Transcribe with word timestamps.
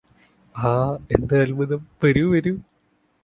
ആ 0.55 0.71
എന്തൊര് 1.11 1.43
അത്ഭുതം 1.45 1.81
വരൂ 2.03 2.23
വരൂ 2.31 2.53